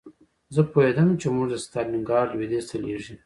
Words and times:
زه 0.55 0.61
پوهېدم 0.71 1.09
چې 1.21 1.27
موږ 1.35 1.47
د 1.49 1.55
ستالینګراډ 1.65 2.27
لویدیځ 2.31 2.65
ته 2.69 2.75
لېږي 2.83 3.13